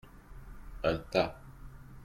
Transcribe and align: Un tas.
Un 0.93 0.97
tas. 1.11 1.31